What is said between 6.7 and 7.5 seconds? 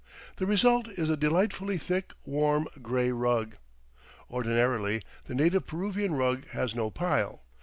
no pile.